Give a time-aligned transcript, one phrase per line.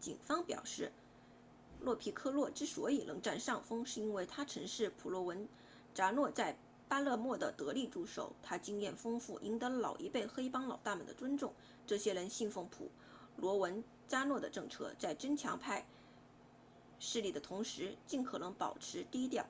[0.00, 0.92] 警方表示
[1.80, 5.48] 洛皮科洛之所以能占上风是因为他曾是普罗文
[5.94, 6.58] 扎诺在
[6.90, 11.54] 巴勒莫的得力助手他经验丰富赢得了老一辈黑帮老大们的尊重
[11.86, 12.90] 这些人奉行普
[13.38, 15.86] 罗文扎诺的政策在增强帮派
[17.00, 19.46] 势力的同时尽可能保持低调